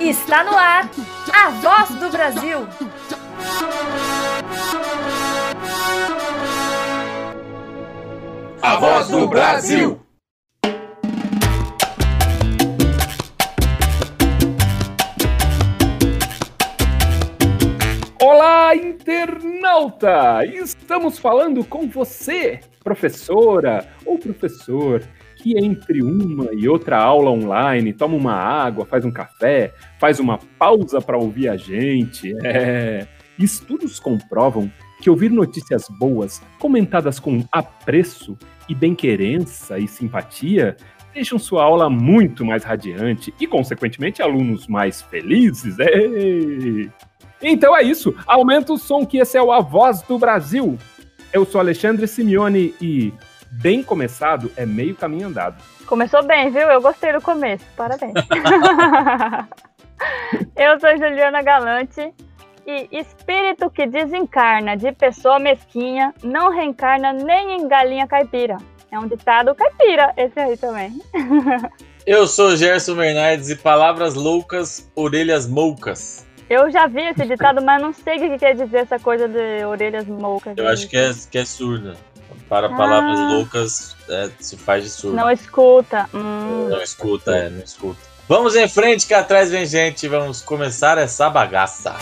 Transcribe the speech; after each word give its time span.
Está 0.00 0.44
no 0.44 0.56
ar 0.56 0.90
a 1.32 1.50
voz 1.50 1.90
do 1.90 2.10
Brasil. 2.10 2.68
A 8.62 8.76
voz 8.76 9.08
do 9.08 9.26
Brasil. 9.28 10.00
Olá, 18.20 18.76
internauta! 18.76 20.44
Estamos 20.44 21.18
falando 21.18 21.64
com 21.64 21.88
você, 21.88 22.60
professora 22.84 23.88
ou 24.04 24.18
professor, 24.18 25.02
que 25.42 25.58
entre 25.58 26.02
uma 26.02 26.52
e 26.52 26.68
outra 26.68 26.98
aula 26.98 27.30
online 27.30 27.92
toma 27.92 28.14
uma 28.16 28.34
água, 28.34 28.84
faz 28.84 29.04
um 29.04 29.10
café, 29.10 29.72
faz 29.98 30.20
uma 30.20 30.38
pausa 30.58 31.00
para 31.00 31.16
ouvir 31.16 31.48
a 31.48 31.56
gente. 31.56 32.34
É. 32.44 33.06
Estudos 33.38 33.98
comprovam 33.98 34.70
que 35.00 35.08
ouvir 35.08 35.30
notícias 35.30 35.86
boas, 35.98 36.42
comentadas 36.58 37.18
com 37.18 37.42
apreço 37.50 38.36
e 38.68 38.74
bem-querença 38.74 39.78
e 39.78 39.88
simpatia, 39.88 40.76
deixam 41.14 41.38
sua 41.38 41.64
aula 41.64 41.88
muito 41.88 42.44
mais 42.44 42.62
radiante 42.62 43.32
e, 43.40 43.46
consequentemente, 43.46 44.20
alunos 44.20 44.66
mais 44.66 45.00
felizes. 45.00 45.76
Então 47.42 47.74
é 47.74 47.82
isso. 47.82 48.14
Aumenta 48.26 48.74
o 48.74 48.78
som 48.78 49.06
que 49.06 49.16
esse 49.16 49.38
é 49.38 49.42
o 49.42 49.50
A 49.50 49.60
Voz 49.60 50.02
do 50.02 50.18
Brasil. 50.18 50.76
Eu 51.32 51.46
sou 51.46 51.60
Alexandre 51.60 52.06
Simeone 52.06 52.74
e 52.80 53.12
bem 53.50 53.82
começado 53.82 54.50
é 54.56 54.64
meio 54.64 54.94
caminho 54.94 55.28
andado. 55.28 55.62
Começou 55.86 56.22
bem, 56.22 56.50
viu? 56.50 56.68
Eu 56.68 56.80
gostei 56.80 57.12
do 57.12 57.20
começo. 57.20 57.64
Parabéns. 57.76 58.14
Eu 60.56 60.78
sou 60.78 60.90
Juliana 60.96 61.42
Galante 61.42 62.14
e 62.66 62.88
espírito 62.92 63.68
que 63.70 63.86
desencarna 63.86 64.76
de 64.76 64.92
pessoa 64.92 65.38
mesquinha 65.38 66.14
não 66.22 66.50
reencarna 66.50 67.12
nem 67.12 67.56
em 67.56 67.68
galinha 67.68 68.06
caipira. 68.06 68.56
É 68.90 68.98
um 68.98 69.06
ditado 69.06 69.54
caipira, 69.54 70.12
esse 70.16 70.38
aí 70.38 70.56
também. 70.56 71.00
Eu 72.06 72.26
sou 72.26 72.56
Gerson 72.56 72.94
Bernardes 72.94 73.50
e 73.50 73.56
palavras 73.56 74.14
loucas, 74.14 74.90
orelhas 74.96 75.46
moucas. 75.46 76.26
Eu 76.48 76.68
já 76.70 76.88
vi 76.88 77.02
esse 77.02 77.24
ditado, 77.24 77.62
mas 77.62 77.80
não 77.80 77.92
sei 77.92 78.16
o 78.16 78.30
que 78.30 78.38
quer 78.38 78.54
dizer 78.54 78.78
essa 78.78 78.98
coisa 78.98 79.28
de 79.28 79.64
orelhas 79.64 80.06
moucas. 80.06 80.58
Eu 80.58 80.66
acho 80.66 80.88
que 80.88 80.96
é, 80.96 81.12
que 81.30 81.38
é 81.38 81.44
surda. 81.44 81.94
Para 82.48 82.68
ah. 82.68 82.76
palavras 82.76 83.18
loucas, 83.18 83.96
é, 84.08 84.30
se 84.40 84.56
faz 84.56 84.84
de 84.84 84.90
surdo. 84.90 85.16
Não 85.16 85.30
escuta. 85.30 86.08
Hum. 86.14 86.68
Não 86.68 86.82
escuta, 86.82 87.36
é, 87.36 87.50
não 87.50 87.62
escuta. 87.62 88.00
Vamos 88.28 88.54
em 88.54 88.68
frente, 88.68 89.06
que 89.06 89.14
atrás 89.14 89.50
vem 89.50 89.66
gente. 89.66 90.06
Vamos 90.06 90.40
começar 90.40 90.96
essa 90.98 91.28
bagaça. 91.28 91.96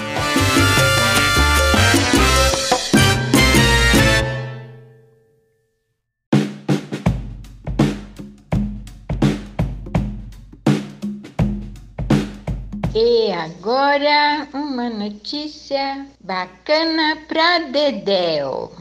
E 12.95 13.33
agora 13.33 14.49
uma 14.53 14.91
notícia 14.91 16.07
bacana 16.21 17.17
pra 17.29 17.61
Dedéu. 17.61 18.73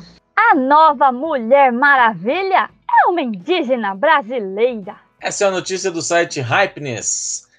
A 0.50 0.56
nova 0.56 1.12
Mulher 1.12 1.74
Maravilha 1.74 2.70
é 2.90 3.10
uma 3.10 3.22
indígena 3.22 3.94
brasileira. 3.94 4.96
Essa 5.20 5.44
é 5.44 5.48
a 5.50 5.52
notícia 5.52 5.92
do 5.92 6.02
site 6.02 6.40
Hypeness. 6.40 7.50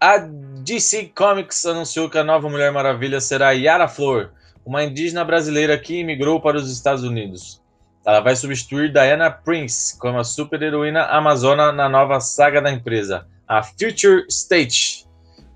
A 0.00 0.18
DC 0.18 1.10
Comics 1.16 1.66
anunciou 1.66 2.08
que 2.08 2.16
a 2.16 2.22
nova 2.22 2.48
Mulher 2.48 2.70
Maravilha 2.70 3.20
será 3.20 3.50
Yara 3.50 3.88
Flor, 3.88 4.30
uma 4.64 4.84
indígena 4.84 5.24
brasileira 5.24 5.76
que 5.76 5.98
imigrou 5.98 6.40
para 6.40 6.56
os 6.56 6.70
Estados 6.70 7.02
Unidos. 7.02 7.60
Ela 8.06 8.20
vai 8.20 8.36
substituir 8.36 8.92
Diana 8.92 9.28
Prince 9.28 9.98
como 9.98 10.20
a 10.20 10.22
super-heroína 10.22 11.06
amazona 11.06 11.72
na 11.72 11.88
nova 11.88 12.20
saga 12.20 12.62
da 12.62 12.70
empresa, 12.70 13.26
a 13.48 13.64
Future 13.64 14.26
State. 14.28 15.08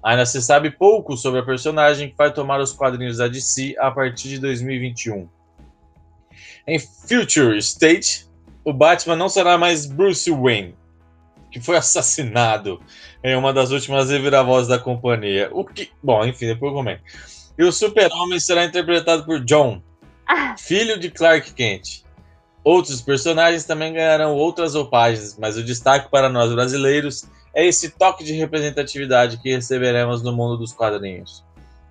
Ainda 0.02 0.26
se 0.26 0.42
sabe 0.42 0.72
pouco 0.72 1.16
sobre 1.16 1.38
a 1.38 1.44
personagem 1.44 2.10
que 2.10 2.16
vai 2.16 2.32
tomar 2.32 2.58
os 2.58 2.72
quadrinhos 2.72 3.18
da 3.18 3.28
DC 3.28 3.76
a 3.78 3.88
partir 3.92 4.30
de 4.30 4.40
2021. 4.40 5.35
Em 6.66 6.78
Future 6.78 7.56
State, 7.58 8.26
o 8.64 8.72
Batman 8.72 9.16
não 9.16 9.28
será 9.28 9.56
mais 9.56 9.86
Bruce 9.86 10.30
Wayne, 10.30 10.74
que 11.50 11.60
foi 11.60 11.76
assassinado 11.78 12.80
em 13.22 13.36
uma 13.36 13.52
das 13.52 13.70
últimas 13.70 14.10
reviravoltas 14.10 14.68
da 14.68 14.78
companhia. 14.78 15.48
O 15.52 15.64
que. 15.64 15.90
Bom, 16.02 16.24
enfim, 16.24 16.46
depois 16.46 16.70
eu 16.70 16.76
comento. 16.76 17.02
E 17.58 17.64
o 17.64 17.72
Super-Homem 17.72 18.38
será 18.38 18.64
interpretado 18.64 19.24
por 19.24 19.40
John, 19.44 19.82
ah. 20.26 20.54
filho 20.58 20.98
de 20.98 21.10
Clark 21.10 21.52
Kent. 21.54 22.04
Outros 22.62 23.00
personagens 23.00 23.64
também 23.64 23.92
ganharão 23.92 24.34
outras 24.34 24.74
roupagens, 24.74 25.38
mas 25.38 25.56
o 25.56 25.62
destaque 25.62 26.10
para 26.10 26.28
nós 26.28 26.52
brasileiros 26.52 27.24
é 27.54 27.64
esse 27.64 27.90
toque 27.90 28.24
de 28.24 28.32
representatividade 28.32 29.38
que 29.38 29.54
receberemos 29.54 30.22
no 30.22 30.32
mundo 30.32 30.58
dos 30.58 30.72
quadrinhos. 30.72 31.44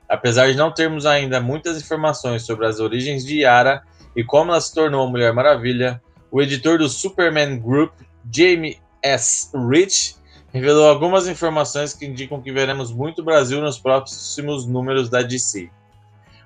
Apesar 0.07 0.51
de 0.51 0.55
não 0.55 0.71
termos 0.71 1.05
ainda 1.05 1.41
muitas 1.41 1.81
informações 1.81 2.43
sobre 2.43 2.67
as 2.67 2.79
origens 2.79 3.25
de 3.25 3.39
Yara 3.39 3.81
e 4.15 4.23
como 4.23 4.51
ela 4.51 4.61
se 4.61 4.73
tornou 4.73 5.05
a 5.05 5.09
Mulher 5.09 5.33
Maravilha, 5.33 6.01
o 6.31 6.41
editor 6.41 6.77
do 6.77 6.89
Superman 6.89 7.59
Group, 7.59 7.91
Jamie 8.31 8.79
S. 9.01 9.49
Rich, 9.69 10.15
revelou 10.51 10.87
algumas 10.87 11.27
informações 11.27 11.93
que 11.93 12.05
indicam 12.05 12.41
que 12.41 12.51
veremos 12.51 12.91
muito 12.91 13.23
Brasil 13.23 13.61
nos 13.61 13.77
próximos 13.77 14.65
números 14.65 15.09
da 15.09 15.21
DC. 15.21 15.69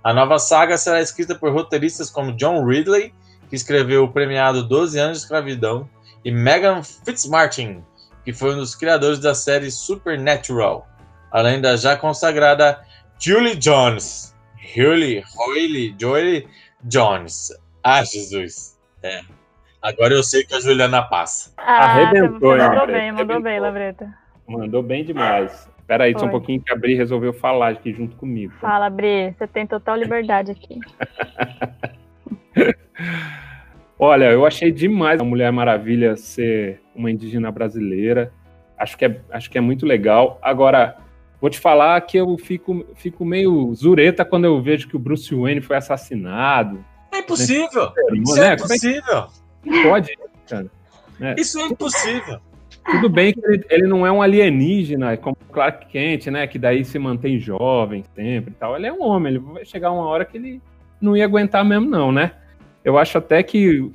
A 0.03 0.13
nova 0.13 0.39
saga 0.39 0.77
será 0.77 1.01
escrita 1.01 1.35
por 1.35 1.53
roteiristas 1.53 2.09
como 2.09 2.35
John 2.35 2.65
Ridley, 2.65 3.13
que 3.49 3.55
escreveu 3.55 4.03
o 4.03 4.11
premiado 4.11 4.63
12 4.63 4.97
anos 4.97 5.17
de 5.17 5.23
escravidão, 5.23 5.87
e 6.23 6.31
Megan 6.31 6.81
Fitzmartin, 6.83 7.83
que 8.25 8.33
foi 8.33 8.53
um 8.53 8.57
dos 8.57 8.75
criadores 8.75 9.19
da 9.19 9.35
série 9.35 9.71
Supernatural, 9.71 10.87
além 11.31 11.61
da 11.61 11.75
já 11.75 11.95
consagrada 11.95 12.79
Julie 13.19 13.55
Jones. 13.55 14.35
Julie, 14.75 15.23
Hoyle, 15.35 15.95
Jolie 15.99 16.47
Jones. 16.83 17.51
Ah, 17.83 18.03
Jesus. 18.03 18.77
É. 19.03 19.21
Agora 19.81 20.13
eu 20.13 20.23
sei 20.23 20.43
que 20.43 20.53
a 20.53 20.59
Juliana 20.59 21.01
passa. 21.03 21.53
Ah, 21.57 21.85
Arrebentou, 21.85 22.55
hein? 22.55 22.61
Mandou 22.67 22.87
bem, 22.87 23.11
mandou 23.11 23.41
bem, 23.41 23.59
Labreta. 23.59 24.13
Mandou 24.47 24.83
bem 24.83 25.05
demais. 25.05 25.69
Espera 25.79 26.03
aí, 26.03 26.13
só 26.17 26.25
um 26.25 26.29
pouquinho 26.29 26.61
que 26.61 26.71
a 26.71 26.75
Bri 26.75 26.95
resolveu 26.95 27.33
falar 27.33 27.69
aqui 27.69 27.93
junto 27.93 28.15
comigo. 28.15 28.53
Fala, 28.59 28.89
Bri. 28.89 29.33
Você 29.37 29.47
tem 29.47 29.65
total 29.65 29.95
liberdade 29.95 30.51
aqui. 30.51 30.79
Olha, 33.97 34.31
eu 34.31 34.45
achei 34.45 34.71
demais 34.71 35.19
a 35.19 35.23
Mulher 35.23 35.51
Maravilha 35.51 36.15
ser 36.15 36.81
uma 36.95 37.09
indígena 37.09 37.51
brasileira. 37.51 38.31
Acho 38.77 38.97
que 38.97 39.05
é, 39.05 39.19
acho 39.31 39.49
que 39.49 39.57
é 39.57 39.61
muito 39.61 39.85
legal. 39.85 40.37
Agora, 40.41 40.95
vou 41.39 41.49
te 41.49 41.59
falar 41.59 41.99
que 42.01 42.17
eu 42.17 42.37
fico, 42.37 42.85
fico 42.95 43.25
meio 43.25 43.73
zureta 43.73 44.25
quando 44.25 44.45
eu 44.45 44.61
vejo 44.61 44.87
que 44.87 44.95
o 44.95 44.99
Bruce 44.99 45.33
Wayne 45.33 45.61
foi 45.61 45.77
assassinado. 45.77 46.83
É 47.11 47.19
impossível! 47.19 47.85
Né? 47.85 48.21
Isso 48.23 48.41
é, 48.41 48.49
é 48.49 48.53
impossível! 48.53 49.27
É 49.65 49.83
pode, 49.83 50.17
cara. 50.47 50.71
É. 51.19 51.35
Isso 51.37 51.59
é 51.59 51.65
impossível! 51.65 52.39
Tudo 52.85 53.09
bem 53.09 53.33
que 53.33 53.45
ele, 53.45 53.65
ele, 53.69 53.87
não 53.87 54.05
é 54.05 54.11
um 54.11 54.21
alienígena, 54.21 55.15
como 55.17 55.35
Clark 55.51 55.87
Kent, 55.87 56.27
né? 56.27 56.47
Que 56.47 56.57
daí 56.57 56.83
se 56.83 56.97
mantém 56.97 57.39
jovem 57.39 58.03
sempre 58.15 58.51
e 58.51 58.55
tal. 58.55 58.75
Ele 58.75 58.87
é 58.87 58.93
um 58.93 59.03
homem, 59.03 59.33
ele 59.33 59.39
vai 59.39 59.65
chegar 59.65 59.91
uma 59.91 60.05
hora 60.05 60.25
que 60.25 60.37
ele 60.37 60.61
não 60.99 61.15
ia 61.15 61.25
aguentar 61.25 61.63
mesmo, 61.63 61.87
não, 61.87 62.11
né? 62.11 62.31
Eu 62.83 62.97
acho 62.97 63.17
até 63.17 63.43
que. 63.43 63.91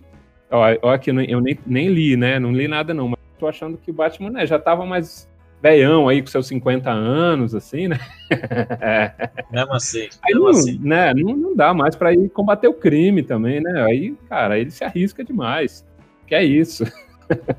Ó, 0.50 0.60
ó 0.82 0.90
aqui, 0.92 1.10
eu 1.10 1.40
nem, 1.40 1.58
nem 1.66 1.88
li, 1.88 2.16
né? 2.16 2.38
Não 2.38 2.52
li 2.52 2.68
nada, 2.68 2.94
não. 2.94 3.08
Mas 3.08 3.18
tô 3.38 3.48
achando 3.48 3.76
que 3.76 3.90
o 3.90 3.94
Batman 3.94 4.30
né, 4.30 4.46
já 4.46 4.58
tava 4.58 4.86
mais 4.86 5.28
veião 5.64 6.10
aí 6.10 6.20
com 6.20 6.26
seus 6.26 6.46
50 6.48 6.90
anos, 6.90 7.54
assim, 7.54 7.88
né? 7.88 7.98
Mesmo 9.50 9.72
assim. 9.72 10.08
Aí 10.22 10.34
mesmo 10.34 10.42
não, 10.42 10.50
assim. 10.50 10.78
Né, 10.78 11.14
não, 11.14 11.34
não 11.34 11.56
dá 11.56 11.72
mais 11.72 11.96
para 11.96 12.12
ir 12.12 12.28
combater 12.28 12.68
o 12.68 12.74
crime 12.74 13.22
também, 13.22 13.62
né? 13.62 13.82
Aí, 13.82 14.14
cara, 14.28 14.58
ele 14.58 14.70
se 14.70 14.84
arrisca 14.84 15.24
demais. 15.24 15.82
Que 16.26 16.34
é 16.34 16.44
isso. 16.44 16.84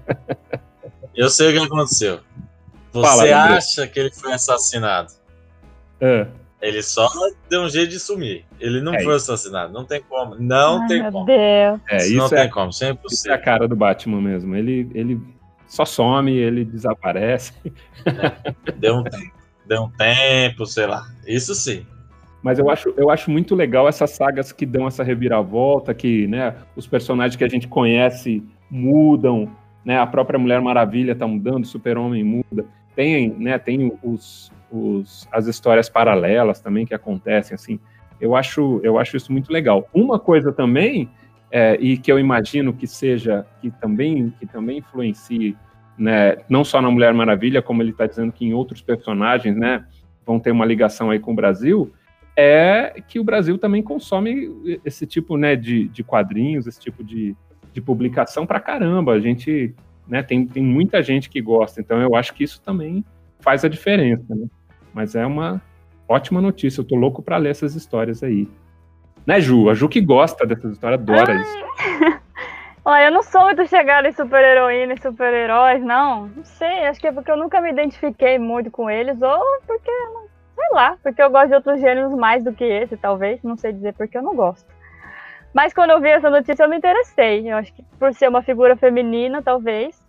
Eu 1.15 1.29
sei 1.29 1.49
o 1.49 1.59
que 1.59 1.65
aconteceu. 1.65 2.19
Você 2.93 3.07
Fala, 3.07 3.55
acha 3.55 3.87
que 3.87 3.99
ele 3.99 4.11
foi 4.11 4.33
assassinado? 4.33 5.11
É. 5.99 6.27
Ele 6.61 6.83
só 6.83 7.09
deu 7.49 7.61
um 7.61 7.69
jeito 7.69 7.89
de 7.89 7.99
sumir. 7.99 8.45
Ele 8.59 8.81
não 8.81 8.93
é 8.93 9.01
foi 9.01 9.15
isso. 9.15 9.31
assassinado. 9.31 9.73
Não 9.73 9.83
tem 9.83 10.01
como. 10.01 10.35
Não 10.35 10.81
Ai, 10.81 10.87
tem 10.87 11.01
meu 11.01 11.11
como. 11.11 11.25
Deus. 11.25 11.79
É, 11.89 11.97
isso, 11.97 12.05
isso 12.07 12.17
não 12.17 12.25
é, 12.25 12.29
tem 12.29 12.49
como. 12.49 12.69
Isso 12.69 12.83
é 12.83 12.89
impossível. 12.89 13.15
Isso 13.15 13.29
é 13.29 13.33
a 13.33 13.37
cara 13.37 13.67
do 13.67 13.75
Batman 13.75 14.21
mesmo. 14.21 14.55
Ele, 14.55 14.89
ele 14.93 15.19
só 15.75 15.85
some, 15.85 16.31
ele 16.31 16.63
desaparece. 16.63 17.53
Deu 18.79 18.95
um 18.95 19.03
tempo. 19.03 19.31
Deu 19.67 19.83
um 19.83 19.89
tempo, 19.89 20.65
sei 20.65 20.87
lá. 20.87 21.05
Isso 21.27 21.53
sim. 21.53 21.85
Mas 22.41 22.59
eu 22.59 22.69
acho, 22.69 22.93
eu 22.95 23.09
acho 23.09 23.31
muito 23.31 23.55
legal 23.55 23.87
essas 23.87 24.11
sagas 24.11 24.51
que 24.51 24.65
dão 24.65 24.87
essa 24.87 25.03
reviravolta, 25.03 25.93
que 25.93 26.27
né, 26.27 26.55
os 26.75 26.85
personagens 26.85 27.35
que 27.35 27.43
a 27.43 27.49
gente 27.49 27.67
conhece 27.67 28.43
mudam, 28.69 29.51
né? 29.83 29.99
A 29.99 30.05
própria 30.07 30.39
Mulher 30.39 30.61
Maravilha 30.61 31.13
está 31.13 31.27
mudando, 31.27 31.63
o 31.63 31.67
Super-Homem 31.67 32.23
muda. 32.23 32.65
Tem, 32.95 33.29
né, 33.29 33.57
tem 33.57 33.91
os, 34.03 34.51
os, 34.71 35.27
as 35.31 35.47
histórias 35.47 35.89
paralelas 35.89 36.59
também 36.59 36.85
que 36.85 36.93
acontecem, 36.93 37.55
assim. 37.55 37.79
Eu 38.21 38.35
acho, 38.35 38.79
eu 38.83 38.97
acho 38.97 39.17
isso 39.17 39.31
muito 39.31 39.51
legal. 39.51 39.89
Uma 39.93 40.19
coisa 40.19 40.51
também, 40.51 41.09
é, 41.51 41.75
e 41.79 41.97
que 41.97 42.11
eu 42.11 42.17
imagino 42.17 42.73
que 42.73 42.87
seja, 42.87 43.45
que 43.59 43.69
também, 43.69 44.33
que 44.39 44.45
também 44.45 44.77
influencie, 44.77 45.57
né, 45.97 46.37
não 46.49 46.63
só 46.63 46.81
na 46.81 46.89
Mulher 46.89 47.13
Maravilha, 47.13 47.61
como 47.61 47.81
ele 47.81 47.91
está 47.91 48.05
dizendo 48.05 48.31
que 48.31 48.45
em 48.45 48.53
outros 48.53 48.81
personagens, 48.81 49.55
né, 49.55 49.85
vão 50.25 50.39
ter 50.39 50.51
uma 50.51 50.65
ligação 50.65 51.09
aí 51.09 51.19
com 51.19 51.31
o 51.31 51.35
Brasil, 51.35 51.91
é 52.35 53.01
que 53.07 53.19
o 53.19 53.23
Brasil 53.23 53.57
também 53.57 53.81
consome 53.81 54.79
esse 54.83 55.05
tipo 55.05 55.37
né, 55.37 55.55
de, 55.55 55.87
de 55.87 56.03
quadrinhos, 56.03 56.67
esse 56.67 56.79
tipo 56.79 57.03
de, 57.03 57.35
de 57.71 57.81
publicação 57.81 58.45
para 58.45 58.59
caramba. 58.59 59.13
A 59.13 59.19
gente 59.19 59.73
né, 60.07 60.21
tem, 60.21 60.45
tem 60.45 60.63
muita 60.63 61.01
gente 61.01 61.29
que 61.29 61.39
gosta, 61.41 61.79
então 61.79 62.01
eu 62.01 62.15
acho 62.15 62.33
que 62.33 62.43
isso 62.43 62.61
também 62.61 63.05
faz 63.39 63.63
a 63.63 63.69
diferença. 63.69 64.35
Né? 64.35 64.47
Mas 64.93 65.15
é 65.15 65.25
uma 65.25 65.61
ótima 66.09 66.41
notícia, 66.41 66.81
eu 66.81 66.85
tô 66.85 66.95
louco 66.95 67.21
para 67.21 67.37
ler 67.37 67.49
essas 67.49 67.75
histórias 67.75 68.21
aí. 68.21 68.49
Né, 69.25 69.39
Ju? 69.39 69.69
A 69.69 69.73
Ju 69.73 69.87
que 69.87 70.01
gosta 70.01 70.45
dessas 70.45 70.73
histórias, 70.73 70.99
adora 70.99 71.35
isso. 71.39 72.19
Olha, 72.85 73.05
eu 73.05 73.11
não 73.11 73.23
sou 73.23 73.41
muito 73.45 73.65
chegada 73.67 74.07
em 74.07 74.11
super-heroína 74.11 74.93
e 74.93 75.01
super-heróis, 75.01 75.83
não. 75.83 76.27
Não 76.27 76.45
sei, 76.45 76.85
acho 76.85 76.99
que 76.99 77.07
é 77.07 77.11
porque 77.11 77.31
eu 77.31 77.37
nunca 77.37 77.59
me 77.59 77.71
identifiquei 77.71 78.37
muito 78.37 78.69
com 78.69 78.89
eles, 78.89 79.19
ou 79.21 79.41
porque 79.65 79.91
Sei 80.55 80.69
lá, 80.71 80.97
porque 81.03 81.21
eu 81.21 81.29
gosto 81.29 81.49
de 81.49 81.55
outros 81.55 81.81
gêneros 81.81 82.13
mais 82.13 82.43
do 82.43 82.53
que 82.53 82.63
esse, 82.63 82.95
talvez. 82.95 83.43
Não 83.43 83.57
sei 83.57 83.73
dizer 83.73 83.93
porque 83.93 84.17
eu 84.17 84.21
não 84.21 84.33
gosto. 84.33 84.65
Mas 85.53 85.73
quando 85.73 85.91
eu 85.91 86.01
vi 86.01 86.09
essa 86.09 86.29
notícia, 86.29 86.63
eu 86.63 86.69
me 86.69 86.77
interessei. 86.77 87.51
Eu 87.51 87.57
acho 87.57 87.73
que 87.73 87.83
por 87.99 88.13
ser 88.13 88.29
uma 88.29 88.41
figura 88.41 88.75
feminina, 88.75 89.41
talvez, 89.41 89.99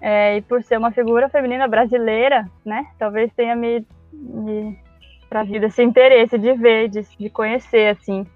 é, 0.00 0.36
e 0.36 0.42
por 0.42 0.62
ser 0.62 0.78
uma 0.78 0.92
figura 0.92 1.28
feminina 1.28 1.66
brasileira, 1.66 2.46
né? 2.64 2.86
Talvez 2.98 3.32
tenha 3.32 3.56
me, 3.56 3.86
me 4.12 4.78
trazido 5.28 5.66
esse 5.66 5.82
interesse 5.82 6.38
de 6.38 6.52
ver, 6.52 6.88
de, 6.88 7.02
de 7.18 7.30
conhecer, 7.30 7.96
assim. 7.96 8.26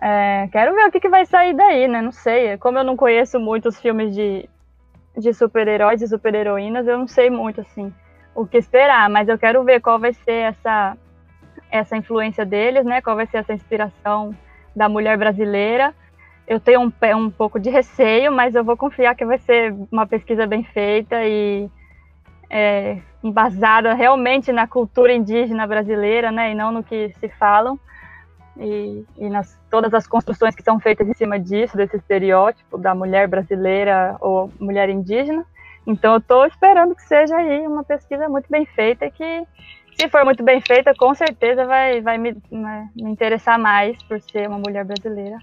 É, 0.00 0.48
quero 0.52 0.74
ver 0.74 0.86
o 0.86 0.92
que, 0.92 1.00
que 1.00 1.08
vai 1.08 1.24
sair 1.26 1.54
daí, 1.54 1.88
né? 1.88 2.02
Não 2.02 2.12
sei. 2.12 2.56
Como 2.58 2.78
eu 2.78 2.84
não 2.84 2.96
conheço 2.96 3.38
muito 3.38 3.68
os 3.68 3.80
filmes 3.80 4.14
de, 4.14 4.48
de 5.16 5.32
super-heróis 5.32 6.02
e 6.02 6.08
super-heroínas, 6.08 6.86
eu 6.86 6.98
não 6.98 7.06
sei 7.06 7.30
muito, 7.30 7.60
assim 7.60 7.92
o 8.34 8.46
que 8.46 8.58
esperar, 8.58 9.08
mas 9.08 9.28
eu 9.28 9.38
quero 9.38 9.62
ver 9.62 9.80
qual 9.80 9.98
vai 9.98 10.12
ser 10.12 10.32
essa, 10.32 10.96
essa 11.70 11.96
influência 11.96 12.44
deles, 12.44 12.84
né? 12.84 13.00
Qual 13.00 13.14
vai 13.14 13.26
ser 13.26 13.38
essa 13.38 13.54
inspiração 13.54 14.34
da 14.74 14.88
mulher 14.88 15.16
brasileira. 15.16 15.94
Eu 16.46 16.58
tenho 16.58 16.80
um, 16.80 16.92
um 17.16 17.30
pouco 17.30 17.60
de 17.60 17.70
receio, 17.70 18.32
mas 18.32 18.54
eu 18.54 18.64
vou 18.64 18.76
confiar 18.76 19.14
que 19.14 19.24
vai 19.24 19.38
ser 19.38 19.74
uma 19.90 20.06
pesquisa 20.06 20.46
bem 20.46 20.64
feita 20.64 21.24
e 21.24 21.70
é, 22.50 22.98
embasada 23.22 23.94
realmente 23.94 24.52
na 24.52 24.66
cultura 24.66 25.12
indígena 25.12 25.66
brasileira, 25.66 26.30
né? 26.30 26.50
E 26.50 26.54
não 26.54 26.72
no 26.72 26.82
que 26.82 27.12
se 27.20 27.28
falam. 27.28 27.78
E, 28.56 29.04
e 29.18 29.28
nas 29.28 29.58
todas 29.70 29.92
as 29.92 30.06
construções 30.06 30.54
que 30.54 30.62
são 30.62 30.78
feitas 30.78 31.08
em 31.08 31.14
cima 31.14 31.38
disso, 31.38 31.76
desse 31.76 31.96
estereótipo 31.96 32.78
da 32.78 32.94
mulher 32.94 33.26
brasileira 33.26 34.16
ou 34.20 34.50
mulher 34.60 34.88
indígena. 34.88 35.44
Então 35.86 36.12
eu 36.14 36.18
estou 36.18 36.46
esperando 36.46 36.94
que 36.94 37.02
seja 37.02 37.36
aí 37.36 37.66
uma 37.66 37.84
pesquisa 37.84 38.28
muito 38.28 38.46
bem 38.48 38.64
feita 38.64 39.10
que, 39.10 39.46
se 39.98 40.08
for 40.08 40.24
muito 40.24 40.42
bem 40.42 40.60
feita, 40.60 40.94
com 40.94 41.14
certeza 41.14 41.66
vai, 41.66 42.00
vai 42.00 42.16
me, 42.16 42.36
né, 42.50 42.88
me 42.96 43.10
interessar 43.10 43.58
mais 43.58 44.00
por 44.04 44.20
ser 44.20 44.48
uma 44.48 44.58
mulher 44.58 44.84
brasileira. 44.84 45.38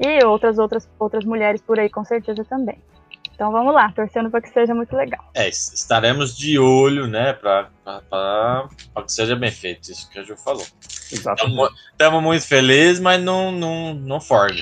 E 0.00 0.24
outras, 0.24 0.58
outras, 0.58 0.88
outras 0.98 1.24
mulheres 1.24 1.60
por 1.60 1.78
aí, 1.78 1.90
com 1.90 2.04
certeza 2.04 2.44
também. 2.44 2.78
Então 3.38 3.52
vamos 3.52 3.72
lá, 3.72 3.92
torcendo 3.92 4.28
para 4.32 4.40
que 4.40 4.50
seja 4.50 4.74
muito 4.74 4.96
legal. 4.96 5.24
É, 5.32 5.48
estaremos 5.48 6.36
de 6.36 6.58
olho, 6.58 7.06
né, 7.06 7.32
para 7.32 7.68
que 9.06 9.12
seja 9.12 9.36
bem 9.36 9.52
feito, 9.52 9.92
isso 9.92 10.10
que 10.10 10.18
a 10.18 10.24
Ju 10.24 10.36
falou. 10.36 10.64
Estamos 10.82 12.20
muito 12.20 12.44
felizes, 12.44 12.98
mas 12.98 13.22
não, 13.22 13.52
não, 13.52 13.94
não 13.94 14.20
forga. 14.20 14.60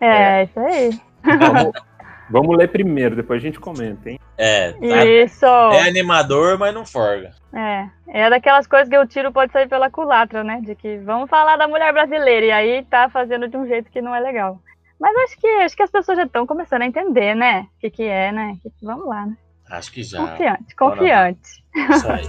É, 0.00 0.40
é, 0.40 0.42
isso 0.42 0.58
aí. 0.58 1.00
Vamos, 1.22 1.72
vamos 2.28 2.58
ler 2.58 2.66
primeiro, 2.66 3.14
depois 3.14 3.40
a 3.40 3.46
gente 3.46 3.60
comenta, 3.60 4.10
hein? 4.10 4.18
É, 4.36 4.72
tá, 4.72 5.04
Isso. 5.06 5.46
é 5.46 5.88
animador, 5.88 6.58
mas 6.58 6.74
não 6.74 6.84
forga. 6.84 7.30
É, 7.54 7.86
é 8.08 8.28
daquelas 8.28 8.66
coisas 8.66 8.88
que 8.88 8.98
o 8.98 9.06
tiro 9.06 9.30
pode 9.30 9.52
sair 9.52 9.68
pela 9.68 9.88
culatra, 9.88 10.42
né? 10.42 10.60
De 10.64 10.74
que 10.74 10.98
vamos 10.98 11.30
falar 11.30 11.56
da 11.56 11.68
mulher 11.68 11.92
brasileira 11.92 12.46
e 12.46 12.50
aí 12.50 12.84
tá 12.90 13.08
fazendo 13.08 13.46
de 13.46 13.56
um 13.56 13.68
jeito 13.68 13.88
que 13.88 14.02
não 14.02 14.12
é 14.12 14.18
legal. 14.18 14.60
Mas 14.98 15.14
acho 15.24 15.36
que 15.38 15.46
acho 15.46 15.76
que 15.76 15.82
as 15.82 15.90
pessoas 15.90 16.16
já 16.16 16.24
estão 16.24 16.46
começando 16.46 16.82
a 16.82 16.86
entender, 16.86 17.34
né? 17.34 17.68
O 17.76 17.80
que, 17.80 17.90
que 17.90 18.02
é, 18.02 18.32
né? 18.32 18.56
Vamos 18.82 19.06
lá, 19.06 19.26
né? 19.26 19.36
Acho 19.70 19.92
que 19.92 20.02
já. 20.02 20.18
Confiante, 20.18 20.76
confiante. 20.76 21.64
Isso 21.74 22.08
aí. 22.10 22.24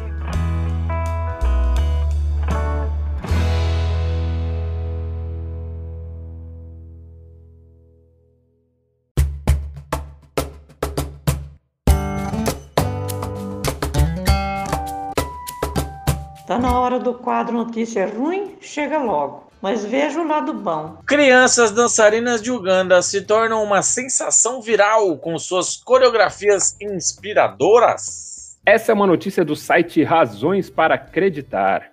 Tá 16.46 16.58
na 16.58 16.80
hora 16.80 16.98
do 16.98 17.14
quadro 17.14 17.54
Notícia 17.54 18.08
Ruim? 18.08 18.56
Chega 18.62 18.98
logo. 19.00 19.47
Mas 19.62 19.84
veja 19.84 20.22
o 20.22 20.28
lado 20.28 20.54
bom. 20.54 21.00
Crianças 21.06 21.72
dançarinas 21.72 22.42
de 22.42 22.52
Uganda 22.52 23.02
se 23.02 23.22
tornam 23.22 23.64
uma 23.64 23.82
sensação 23.82 24.62
viral 24.62 25.18
com 25.18 25.38
suas 25.38 25.76
coreografias 25.76 26.76
inspiradoras. 26.80 28.60
Essa 28.66 28.92
é 28.92 28.96
uma 28.96 29.08
notícia 29.08 29.44
do 29.44 29.56
site 29.56 30.04
Razões 30.04 30.70
para 30.70 30.96
Acreditar. 30.96 31.92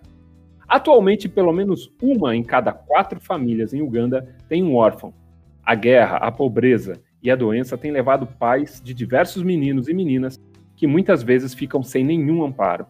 Atualmente, 0.68 1.28
pelo 1.28 1.52
menos 1.52 1.90
uma 2.02 2.34
em 2.34 2.42
cada 2.42 2.72
quatro 2.72 3.20
famílias 3.20 3.72
em 3.72 3.80
Uganda 3.80 4.34
tem 4.48 4.62
um 4.62 4.74
órfão. 4.74 5.14
A 5.64 5.74
guerra, 5.74 6.16
a 6.16 6.30
pobreza 6.30 7.00
e 7.22 7.30
a 7.30 7.36
doença 7.36 7.78
têm 7.78 7.90
levado 7.90 8.26
pais 8.26 8.82
de 8.82 8.92
diversos 8.92 9.42
meninos 9.42 9.88
e 9.88 9.94
meninas 9.94 10.38
que 10.76 10.86
muitas 10.86 11.22
vezes 11.22 11.54
ficam 11.54 11.82
sem 11.82 12.04
nenhum 12.04 12.44
amparo. 12.44 12.86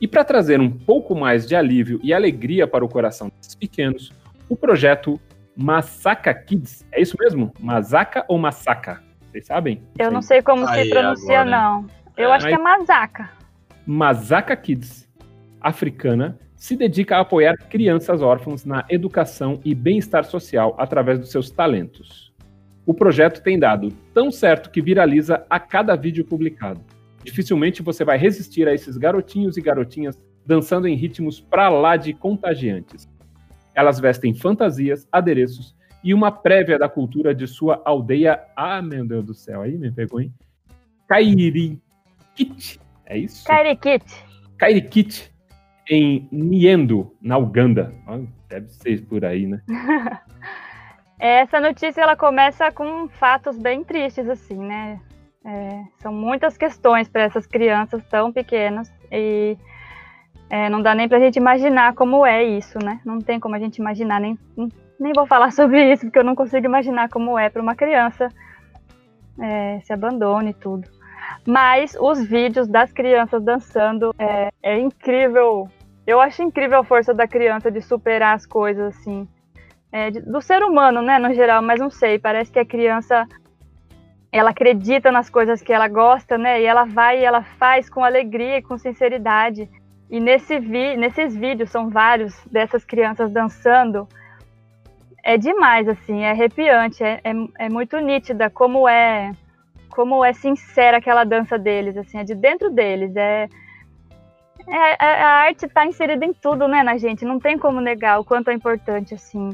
E 0.00 0.08
para 0.08 0.24
trazer 0.24 0.60
um 0.60 0.70
pouco 0.70 1.14
mais 1.14 1.46
de 1.46 1.54
alívio 1.54 2.00
e 2.02 2.14
alegria 2.14 2.66
para 2.66 2.82
o 2.82 2.88
coração 2.88 3.30
desses 3.36 3.54
pequenos, 3.54 4.10
o 4.48 4.56
projeto 4.56 5.20
Masaka 5.54 6.32
Kids, 6.32 6.86
é 6.90 7.02
isso 7.02 7.16
mesmo? 7.20 7.52
Masaka 7.60 8.24
ou 8.26 8.38
Masaka? 8.38 9.02
Vocês 9.30 9.44
sabem? 9.44 9.82
Eu 9.98 10.10
não 10.10 10.22
sei 10.22 10.40
como 10.40 10.66
Aí, 10.66 10.84
se 10.84 10.90
pronuncia, 10.90 11.42
agora. 11.42 11.50
não. 11.50 11.86
Eu 12.16 12.30
é, 12.30 12.36
acho 12.36 12.46
que 12.48 12.54
é 12.54 12.58
Masaka. 12.58 13.30
Masaka 13.86 14.56
Kids, 14.56 15.06
africana, 15.60 16.38
se 16.56 16.76
dedica 16.76 17.18
a 17.18 17.20
apoiar 17.20 17.56
crianças 17.68 18.22
órfãs 18.22 18.64
na 18.64 18.86
educação 18.88 19.60
e 19.62 19.74
bem-estar 19.74 20.24
social 20.24 20.74
através 20.78 21.18
dos 21.18 21.30
seus 21.30 21.50
talentos. 21.50 22.32
O 22.86 22.94
projeto 22.94 23.42
tem 23.42 23.58
dado 23.58 23.90
tão 24.14 24.30
certo 24.30 24.70
que 24.70 24.80
viraliza 24.80 25.44
a 25.50 25.60
cada 25.60 25.94
vídeo 25.94 26.24
publicado 26.24 26.80
dificilmente 27.22 27.82
você 27.82 28.04
vai 28.04 28.18
resistir 28.18 28.66
a 28.68 28.74
esses 28.74 28.96
garotinhos 28.96 29.56
e 29.56 29.60
garotinhas 29.60 30.18
dançando 30.44 30.88
em 30.88 30.94
ritmos 30.94 31.40
pra 31.40 31.68
lá 31.68 31.96
de 31.96 32.12
contagiantes. 32.12 33.08
Elas 33.74 34.00
vestem 34.00 34.34
fantasias, 34.34 35.06
adereços 35.12 35.76
e 36.02 36.14
uma 36.14 36.32
prévia 36.32 36.78
da 36.78 36.88
cultura 36.88 37.34
de 37.34 37.46
sua 37.46 37.80
aldeia. 37.84 38.40
Ah, 38.56 38.82
meu 38.82 39.06
Deus 39.06 39.24
do 39.24 39.34
céu, 39.34 39.62
aí 39.62 39.76
me 39.76 39.90
pegou, 39.90 40.20
hein? 40.20 40.32
Kairikit, 41.08 42.80
é 43.06 43.18
isso? 43.18 43.44
Kairikit. 43.44 44.04
Kairikit, 44.58 45.32
em 45.88 46.28
Niendo, 46.30 47.14
na 47.20 47.36
Uganda. 47.36 47.92
Deve 48.48 48.68
ser 48.68 49.04
por 49.06 49.24
aí, 49.24 49.46
né? 49.46 49.60
Essa 51.18 51.60
notícia 51.60 52.00
ela 52.00 52.16
começa 52.16 52.72
com 52.72 53.08
fatos 53.08 53.58
bem 53.58 53.84
tristes, 53.84 54.28
assim, 54.28 54.56
né? 54.56 55.00
É, 55.44 55.82
são 55.98 56.12
muitas 56.12 56.58
questões 56.58 57.08
para 57.08 57.22
essas 57.22 57.46
crianças 57.46 58.04
tão 58.10 58.30
pequenas 58.30 58.92
e 59.10 59.56
é, 60.50 60.68
não 60.68 60.82
dá 60.82 60.94
nem 60.94 61.08
para 61.08 61.16
a 61.16 61.20
gente 61.20 61.36
imaginar 61.36 61.94
como 61.94 62.26
é 62.26 62.44
isso, 62.44 62.78
né? 62.78 63.00
Não 63.04 63.20
tem 63.20 63.40
como 63.40 63.54
a 63.54 63.58
gente 63.58 63.78
imaginar, 63.78 64.20
nem, 64.20 64.38
nem 64.98 65.12
vou 65.14 65.26
falar 65.26 65.50
sobre 65.52 65.92
isso, 65.92 66.04
porque 66.06 66.18
eu 66.18 66.24
não 66.24 66.34
consigo 66.34 66.66
imaginar 66.66 67.08
como 67.08 67.38
é 67.38 67.48
para 67.48 67.62
uma 67.62 67.74
criança 67.74 68.28
é, 69.40 69.80
se 69.80 69.92
abandone 69.92 70.50
e 70.50 70.54
tudo. 70.54 70.88
Mas 71.46 71.96
os 71.98 72.22
vídeos 72.26 72.68
das 72.68 72.92
crianças 72.92 73.42
dançando 73.42 74.14
é, 74.18 74.50
é 74.62 74.78
incrível. 74.78 75.68
Eu 76.06 76.20
acho 76.20 76.42
incrível 76.42 76.80
a 76.80 76.84
força 76.84 77.14
da 77.14 77.26
criança 77.26 77.70
de 77.70 77.80
superar 77.80 78.34
as 78.34 78.44
coisas 78.44 78.96
assim. 78.96 79.26
É, 79.92 80.10
do 80.10 80.40
ser 80.40 80.62
humano, 80.62 81.00
né, 81.02 81.18
no 81.18 81.32
geral, 81.32 81.62
mas 81.62 81.80
não 81.80 81.90
sei, 81.90 82.18
parece 82.18 82.52
que 82.52 82.58
a 82.58 82.64
criança 82.64 83.26
ela 84.32 84.50
acredita 84.50 85.10
nas 85.10 85.28
coisas 85.28 85.60
que 85.60 85.72
ela 85.72 85.88
gosta, 85.88 86.38
né? 86.38 86.60
E 86.60 86.64
ela 86.64 86.84
vai 86.84 87.20
e 87.20 87.24
ela 87.24 87.42
faz 87.42 87.90
com 87.90 88.04
alegria 88.04 88.58
e 88.58 88.62
com 88.62 88.78
sinceridade. 88.78 89.68
E 90.08 90.20
nesse 90.20 90.58
vi 90.58 90.96
nesses 90.96 91.36
vídeos, 91.36 91.70
são 91.70 91.88
vários 91.88 92.34
dessas 92.46 92.84
crianças 92.84 93.30
dançando. 93.30 94.08
É 95.22 95.36
demais, 95.36 95.88
assim, 95.88 96.22
é 96.22 96.30
arrepiante, 96.30 97.04
é, 97.04 97.20
é, 97.22 97.66
é 97.66 97.68
muito 97.68 97.98
nítida 97.98 98.48
como 98.48 98.88
é 98.88 99.32
como 99.90 100.24
é 100.24 100.32
sincera 100.32 100.96
aquela 100.96 101.24
dança 101.24 101.58
deles, 101.58 101.96
assim, 101.96 102.18
é 102.18 102.24
de 102.24 102.34
dentro 102.34 102.70
deles, 102.70 103.14
é, 103.16 103.48
é, 104.66 105.04
é 105.04 105.22
a 105.22 105.28
arte 105.42 105.66
está 105.66 105.84
inserida 105.84 106.24
em 106.24 106.32
tudo, 106.32 106.68
né, 106.68 106.82
na 106.82 106.96
gente, 106.96 107.24
não 107.24 107.38
tem 107.38 107.58
como 107.58 107.80
negar 107.80 108.20
o 108.20 108.24
quanto 108.24 108.48
é 108.50 108.54
importante, 108.54 109.14
assim, 109.14 109.50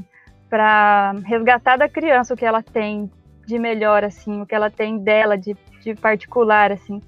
para 0.49 1.13
resgatar 1.25 1.79
da 1.79 1.89
criança 1.89 2.35
o 2.35 2.37
que 2.37 2.45
ela 2.45 2.63
tem 2.63 3.11
de 3.47 3.59
melhor, 3.59 4.05
assim, 4.05 4.43
o 4.43 4.47
que 4.47 4.55
ela 4.55 4.71
tem 4.71 4.99
dela 4.99 5.39
de, 5.39 5.57
de 5.81 5.95
particular, 5.95 6.73
assim. 6.73 7.01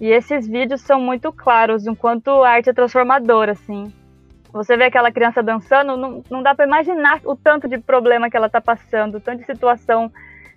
E 0.00 0.10
esses 0.10 0.46
vídeos 0.46 0.80
são 0.82 1.00
muito 1.00 1.32
claros 1.32 1.86
o 1.86 1.94
quanto 1.94 2.30
a 2.42 2.50
arte 2.50 2.68
é 2.68 2.72
transformadora, 2.72 3.52
assim. 3.52 3.92
Você 4.52 4.76
vê 4.76 4.84
aquela 4.84 5.10
criança 5.10 5.42
dançando, 5.42 5.96
não, 5.96 6.22
não 6.30 6.42
dá 6.42 6.54
para 6.54 6.66
imaginar 6.66 7.20
o 7.24 7.36
tanto 7.36 7.68
de 7.68 7.78
problema 7.78 8.28
que 8.28 8.36
ela 8.36 8.46
está 8.46 8.60
passando, 8.60 9.16
o 9.16 9.20
tanto 9.20 9.40
de 9.40 9.46
situação 9.46 10.12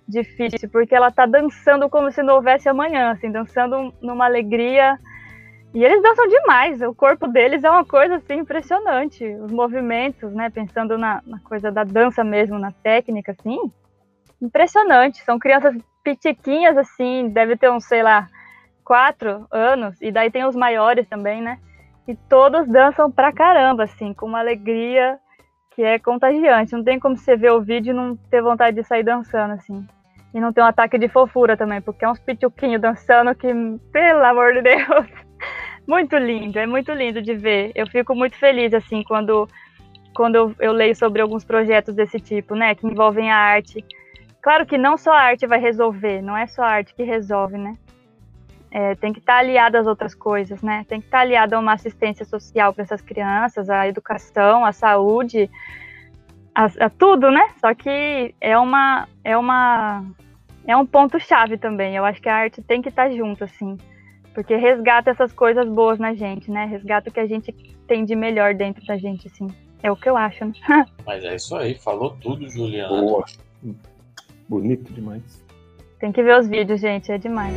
difícil, 0.06 0.68
porque 0.70 0.94
ela 0.94 1.08
está 1.08 1.26
dançando 1.26 1.88
como 1.88 2.10
se 2.10 2.22
não 2.22 2.36
houvesse 2.36 2.68
amanhã, 2.68 3.10
assim, 3.10 3.30
dançando 3.30 3.92
numa 4.00 4.24
alegria. 4.24 4.98
E 5.74 5.84
eles 5.84 6.02
dançam 6.02 6.26
demais, 6.28 6.80
o 6.80 6.94
corpo 6.94 7.28
deles 7.28 7.62
é 7.62 7.70
uma 7.70 7.84
coisa 7.84 8.16
assim 8.16 8.36
impressionante, 8.36 9.24
os 9.24 9.52
movimentos, 9.52 10.32
né, 10.32 10.48
pensando 10.48 10.96
na, 10.96 11.20
na 11.26 11.38
coisa 11.40 11.70
da 11.70 11.84
dança 11.84 12.24
mesmo, 12.24 12.58
na 12.58 12.72
técnica, 12.72 13.36
assim, 13.38 13.70
impressionante. 14.40 15.22
São 15.24 15.38
crianças 15.38 15.76
pitiquinhas, 16.02 16.76
assim, 16.76 17.28
deve 17.28 17.56
ter 17.56 17.70
uns, 17.70 17.84
sei 17.84 18.02
lá, 18.02 18.26
quatro 18.84 19.46
anos, 19.50 20.00
e 20.00 20.10
daí 20.10 20.30
tem 20.30 20.46
os 20.46 20.56
maiores 20.56 21.06
também, 21.06 21.42
né? 21.42 21.58
E 22.06 22.14
todos 22.14 22.66
dançam 22.66 23.10
pra 23.10 23.30
caramba, 23.30 23.84
assim, 23.84 24.14
com 24.14 24.24
uma 24.24 24.38
alegria 24.38 25.18
que 25.74 25.82
é 25.82 25.98
contagiante. 25.98 26.72
Não 26.72 26.82
tem 26.82 26.98
como 26.98 27.16
você 27.16 27.36
ver 27.36 27.52
o 27.52 27.60
vídeo 27.60 27.90
e 27.90 27.94
não 27.94 28.16
ter 28.16 28.40
vontade 28.40 28.74
de 28.74 28.82
sair 28.82 29.02
dançando, 29.02 29.52
assim. 29.52 29.86
E 30.32 30.40
não 30.40 30.52
ter 30.52 30.62
um 30.62 30.66
ataque 30.66 30.96
de 30.98 31.06
fofura 31.08 31.54
também, 31.54 31.82
porque 31.82 32.04
é 32.04 32.08
uns 32.08 32.18
pituquinhos 32.18 32.80
dançando 32.80 33.34
que, 33.34 33.48
pelo 33.92 34.24
amor 34.24 34.54
de 34.54 34.62
Deus, 34.62 35.06
muito 35.86 36.16
lindo, 36.16 36.58
é 36.58 36.66
muito 36.66 36.90
lindo 36.92 37.20
de 37.20 37.34
ver. 37.34 37.72
Eu 37.74 37.86
fico 37.86 38.14
muito 38.14 38.36
feliz, 38.36 38.72
assim, 38.72 39.02
quando, 39.02 39.46
quando 40.16 40.34
eu, 40.34 40.54
eu 40.58 40.72
leio 40.72 40.96
sobre 40.96 41.20
alguns 41.20 41.44
projetos 41.44 41.94
desse 41.94 42.18
tipo, 42.18 42.54
né, 42.54 42.74
que 42.74 42.86
envolvem 42.86 43.30
a 43.30 43.36
arte. 43.36 43.84
Claro 44.42 44.64
que 44.66 44.78
não 44.78 44.96
só 44.96 45.12
a 45.12 45.20
arte 45.20 45.46
vai 45.46 45.58
resolver, 45.58 46.22
não 46.22 46.36
é 46.36 46.46
só 46.46 46.62
a 46.62 46.68
arte 46.68 46.94
que 46.94 47.02
resolve, 47.02 47.58
né? 47.58 47.74
É, 48.70 48.94
tem 48.94 49.12
que 49.12 49.18
estar 49.18 49.34
tá 49.34 49.38
aliada 49.38 49.80
às 49.80 49.86
outras 49.86 50.14
coisas, 50.14 50.62
né? 50.62 50.84
Tem 50.88 51.00
que 51.00 51.06
estar 51.06 51.18
tá 51.18 51.22
aliada 51.22 51.56
a 51.56 51.58
uma 51.58 51.72
assistência 51.72 52.24
social 52.24 52.72
para 52.72 52.82
essas 52.82 53.00
crianças, 53.00 53.70
a 53.70 53.88
educação, 53.88 54.64
a 54.64 54.72
saúde, 54.72 55.50
a, 56.54 56.66
a, 56.66 56.90
tudo, 56.90 57.30
né? 57.30 57.48
Só 57.60 57.74
que 57.74 58.34
é 58.40 58.58
uma 58.58 59.08
é 59.24 59.36
uma 59.36 60.04
é 60.66 60.76
um 60.76 60.84
ponto 60.84 61.18
chave 61.18 61.56
também. 61.56 61.96
Eu 61.96 62.04
acho 62.04 62.20
que 62.20 62.28
a 62.28 62.36
arte 62.36 62.60
tem 62.62 62.82
que 62.82 62.90
estar 62.90 63.08
tá 63.08 63.16
junto, 63.16 63.42
assim, 63.42 63.76
porque 64.34 64.54
resgata 64.54 65.10
essas 65.10 65.32
coisas 65.32 65.66
boas 65.66 65.98
na 65.98 66.14
gente, 66.14 66.50
né? 66.50 66.66
Resgata 66.66 67.08
o 67.08 67.12
que 67.12 67.20
a 67.20 67.26
gente 67.26 67.52
tem 67.86 68.04
de 68.04 68.14
melhor 68.14 68.54
dentro 68.54 68.84
da 68.84 68.98
gente, 68.98 69.26
assim. 69.28 69.46
É 69.82 69.90
o 69.90 69.96
que 69.96 70.08
eu 70.08 70.16
acho. 70.16 70.44
Né? 70.44 70.52
Mas 71.06 71.24
é 71.24 71.34
isso 71.34 71.56
aí, 71.56 71.74
falou 71.74 72.16
tudo, 72.20 72.48
Juliana. 72.50 73.00
Boa. 73.00 73.24
Bonito 74.48 74.92
demais. 74.92 75.44
Tem 75.98 76.12
que 76.12 76.22
ver 76.22 76.38
os 76.38 76.48
vídeos, 76.48 76.80
gente, 76.80 77.10
é 77.10 77.18
demais. 77.18 77.54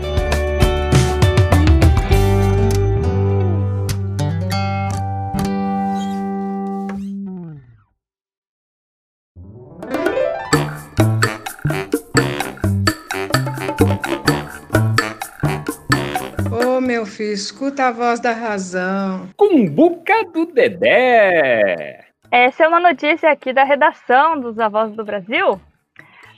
meu 17.01 17.05
filho, 17.05 17.33
escuta 17.33 17.88
a 17.88 17.91
voz 17.91 18.19
da 18.19 18.31
razão. 18.31 19.29
Cumbuca 19.38 20.25
do 20.25 20.45
Dedé. 20.45 22.05
Essa 22.29 22.65
é 22.65 22.67
uma 22.67 22.79
notícia 22.79 23.31
aqui 23.31 23.53
da 23.53 23.63
redação 23.63 24.39
dos 24.39 24.60
Avós 24.60 24.91
do 24.93 25.03
Brasil. 25.03 25.60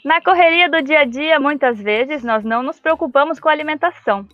Na 0.04 0.20
correria 0.22 0.70
do 0.70 0.82
dia 0.82 1.00
a 1.00 1.06
dia, 1.06 1.40
muitas 1.40 1.82
vezes 1.82 2.26
nós 2.26 2.44
não 2.44 2.62
nos 2.62 2.78
preocupamos 2.78 3.40
com 3.40 3.48
a 3.48 3.54
alimentação. 3.54 4.28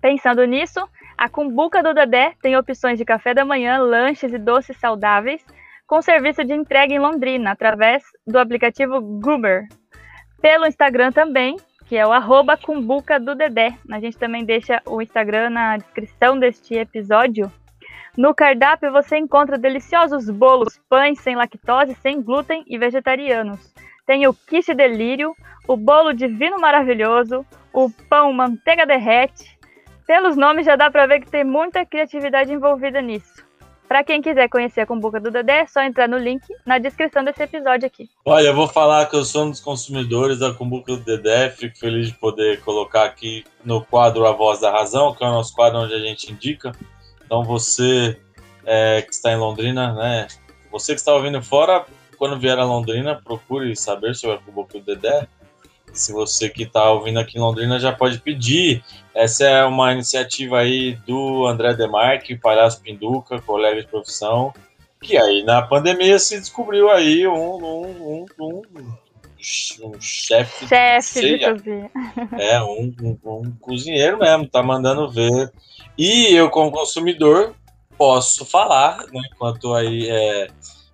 Pensando 0.00 0.42
nisso, 0.46 0.80
a 1.18 1.28
Cumbuca 1.28 1.82
do 1.82 1.92
Dedé 1.92 2.32
tem 2.40 2.56
opções 2.56 2.96
de 2.96 3.04
café 3.04 3.34
da 3.34 3.44
manhã, 3.44 3.78
lanches 3.78 4.32
e 4.32 4.38
doces 4.38 4.78
saudáveis, 4.78 5.44
com 5.86 6.00
serviço 6.00 6.42
de 6.42 6.54
entrega 6.54 6.94
em 6.94 6.98
Londrina, 6.98 7.50
através 7.50 8.02
do 8.26 8.38
aplicativo 8.38 9.02
Goober. 9.02 9.68
Pelo 10.40 10.66
Instagram 10.66 11.12
também, 11.12 11.56
que 11.86 11.94
é 11.94 12.06
o 12.06 12.12
arroba 12.12 12.56
cumbuca 12.56 13.20
do 13.20 13.34
Dedé. 13.34 13.76
A 13.90 14.00
gente 14.00 14.16
também 14.16 14.46
deixa 14.46 14.80
o 14.86 15.02
Instagram 15.02 15.50
na 15.50 15.76
descrição 15.76 16.38
deste 16.38 16.74
episódio. 16.74 17.52
No 18.16 18.34
cardápio 18.34 18.90
você 18.90 19.18
encontra 19.18 19.58
deliciosos 19.58 20.30
bolos, 20.30 20.80
pães 20.88 21.20
sem 21.20 21.36
lactose, 21.36 21.94
sem 21.96 22.22
glúten 22.22 22.64
e 22.66 22.78
vegetarianos. 22.78 23.71
Tem 24.06 24.26
o 24.26 24.34
quiche 24.34 24.74
delírio, 24.74 25.34
o 25.68 25.76
bolo 25.76 26.12
divino 26.12 26.58
maravilhoso, 26.58 27.46
o 27.72 27.88
pão 28.08 28.32
manteiga 28.32 28.84
derrete. 28.84 29.58
Pelos 30.06 30.36
nomes 30.36 30.66
já 30.66 30.76
dá 30.76 30.90
para 30.90 31.06
ver 31.06 31.20
que 31.20 31.30
tem 31.30 31.44
muita 31.44 31.86
criatividade 31.86 32.52
envolvida 32.52 33.00
nisso. 33.00 33.42
Para 33.92 34.02
quem 34.02 34.22
quiser 34.22 34.48
conhecer 34.48 34.80
a 34.80 34.86
Cumbuca 34.86 35.20
do 35.20 35.30
Dedé, 35.30 35.60
é 35.60 35.66
só 35.66 35.82
entrar 35.82 36.08
no 36.08 36.16
link 36.16 36.42
na 36.64 36.78
descrição 36.78 37.22
desse 37.22 37.42
episódio 37.42 37.86
aqui. 37.86 38.08
Olha, 38.24 38.46
eu 38.46 38.54
vou 38.54 38.66
falar 38.66 39.04
que 39.04 39.14
eu 39.14 39.22
sou 39.22 39.44
um 39.44 39.50
dos 39.50 39.60
consumidores 39.60 40.38
da 40.38 40.52
Cumbuca 40.54 40.96
do 40.96 41.04
Dedé, 41.04 41.50
fico 41.50 41.78
feliz 41.78 42.06
de 42.06 42.14
poder 42.14 42.62
colocar 42.62 43.04
aqui 43.04 43.44
no 43.62 43.84
quadro 43.84 44.26
A 44.26 44.32
Voz 44.32 44.60
da 44.60 44.70
Razão, 44.70 45.14
que 45.14 45.22
é 45.22 45.26
o 45.26 45.32
nosso 45.32 45.54
quadro 45.54 45.80
onde 45.80 45.92
a 45.92 45.98
gente 45.98 46.32
indica. 46.32 46.72
Então 47.24 47.44
você 47.44 48.18
é, 48.64 49.02
que 49.02 49.12
está 49.12 49.30
em 49.30 49.36
Londrina, 49.36 49.92
né? 49.92 50.26
Você 50.70 50.94
que 50.94 51.00
está 51.00 51.12
ouvindo 51.12 51.42
fora, 51.42 51.84
quando 52.22 52.38
vier 52.38 52.56
a 52.56 52.64
Londrina, 52.64 53.20
procure 53.20 53.74
saber 53.74 54.14
sobre 54.14 54.36
a 54.36 54.38
Cumbuca 54.38 54.78
do 54.78 54.84
Dedé. 54.84 55.26
Se 55.92 56.12
você 56.12 56.48
que 56.48 56.62
está 56.62 56.88
ouvindo 56.88 57.18
aqui 57.18 57.36
em 57.36 57.40
Londrina 57.40 57.80
já 57.80 57.90
pode 57.90 58.20
pedir. 58.20 58.80
Essa 59.12 59.44
é 59.44 59.64
uma 59.64 59.92
iniciativa 59.92 60.60
aí 60.60 60.94
do 61.04 61.44
André 61.48 61.74
Demarque, 61.74 62.38
Palhaço 62.38 62.80
Pinduca, 62.80 63.40
colega 63.40 63.80
de 63.82 63.88
profissão, 63.88 64.54
que 65.00 65.16
aí 65.16 65.42
na 65.42 65.62
pandemia 65.62 66.16
se 66.20 66.38
descobriu 66.38 66.88
aí 66.90 67.26
um, 67.26 67.56
um, 67.56 67.86
um, 67.90 68.26
um, 68.40 68.62
um 69.82 70.00
chefe 70.00 70.68
chef 70.68 71.20
de, 71.20 71.38
de 71.38 71.50
cozinha. 71.50 71.90
É, 72.38 72.62
um, 72.62 72.94
um, 73.02 73.18
um 73.24 73.52
cozinheiro 73.60 74.20
mesmo, 74.20 74.46
tá 74.46 74.62
mandando 74.62 75.10
ver. 75.10 75.50
E 75.98 76.32
eu, 76.32 76.48
como 76.50 76.70
consumidor, 76.70 77.52
posso 77.98 78.44
falar, 78.44 78.98
né, 79.12 79.22
enquanto 79.34 79.74
aí 79.74 80.08
é 80.08 80.46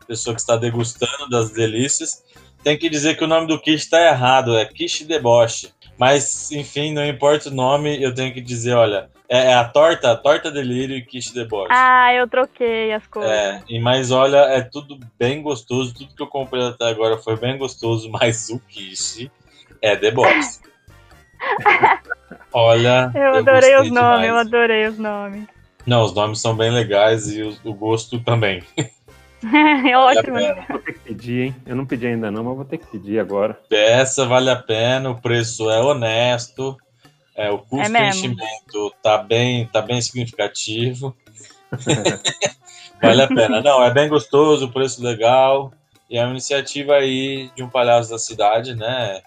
pessoa 0.08 0.34
que 0.34 0.40
está 0.40 0.56
degustando 0.56 1.28
das 1.30 1.50
delícias, 1.50 2.24
tem 2.64 2.76
que 2.76 2.88
dizer 2.88 3.16
que 3.16 3.24
o 3.24 3.28
nome 3.28 3.46
do 3.46 3.60
kit 3.60 3.76
está 3.76 4.00
errado, 4.00 4.56
é 4.56 4.64
quiche 4.64 5.04
deboche. 5.04 5.70
Mas, 5.96 6.50
enfim, 6.50 6.92
não 6.92 7.04
importa 7.06 7.48
o 7.48 7.54
nome, 7.54 8.02
eu 8.02 8.14
tenho 8.14 8.32
que 8.32 8.40
dizer, 8.40 8.72
olha, 8.72 9.10
é, 9.28 9.50
é 9.50 9.54
a 9.54 9.64
torta, 9.64 10.12
a 10.12 10.16
torta 10.16 10.50
delírio 10.50 10.96
e 10.96 11.02
quiche 11.02 11.34
deboche. 11.34 11.70
Ah, 11.70 12.12
eu 12.14 12.28
troquei 12.28 12.92
as 12.92 13.06
coisas. 13.06 13.30
É, 13.30 13.62
e, 13.68 13.80
mas 13.80 14.10
olha, 14.10 14.38
é 14.38 14.62
tudo 14.62 14.98
bem 15.18 15.42
gostoso, 15.42 15.94
tudo 15.94 16.14
que 16.14 16.22
eu 16.22 16.26
comprei 16.26 16.64
até 16.64 16.88
agora 16.88 17.18
foi 17.18 17.36
bem 17.36 17.58
gostoso, 17.58 18.08
mas 18.12 18.48
o 18.48 18.58
quiche 18.60 19.30
é 19.82 19.96
deboche. 19.96 20.60
olha. 22.52 23.10
Eu, 23.14 23.20
eu 23.20 23.34
adorei 23.36 23.76
os 23.80 23.90
nomes, 23.90 24.28
eu 24.28 24.36
adorei 24.36 24.86
os 24.86 24.98
nomes. 24.98 25.46
Não, 25.86 26.02
os 26.04 26.14
nomes 26.14 26.40
são 26.40 26.56
bem 26.56 26.70
legais 26.70 27.28
e 27.28 27.42
o, 27.42 27.56
o 27.64 27.74
gosto 27.74 28.20
também. 28.20 28.62
é 29.88 29.96
ótimo. 29.96 30.34
Vale 30.34 30.64
vou 30.68 30.78
ter 30.78 30.92
que 30.92 30.98
pedir, 31.00 31.42
hein? 31.42 31.56
Eu 31.66 31.76
não 31.76 31.86
pedi 31.86 32.06
ainda 32.06 32.30
não, 32.30 32.44
mas 32.44 32.56
vou 32.56 32.64
ter 32.64 32.78
que 32.78 32.86
pedir 32.86 33.18
agora. 33.18 33.54
Peça, 33.68 34.26
vale 34.26 34.50
a 34.50 34.56
pena, 34.56 35.10
o 35.10 35.20
preço 35.20 35.70
é 35.70 35.80
honesto, 35.80 36.76
é, 37.36 37.50
o 37.50 37.58
custo 37.58 37.96
é 37.96 38.08
enchimento 38.08 38.92
tá 39.02 39.18
bem, 39.18 39.66
tá 39.66 39.80
bem 39.80 40.00
significativo. 40.00 41.16
vale 43.00 43.22
a 43.22 43.28
pena. 43.28 43.60
Não, 43.60 43.82
é 43.82 43.92
bem 43.92 44.08
gostoso, 44.08 44.66
o 44.66 44.72
preço 44.72 45.02
legal. 45.02 45.72
E 46.10 46.16
é 46.16 46.22
uma 46.22 46.30
iniciativa 46.30 46.94
aí 46.94 47.50
de 47.54 47.62
um 47.62 47.68
palhaço 47.68 48.10
da 48.10 48.18
cidade, 48.18 48.74
né? 48.74 49.20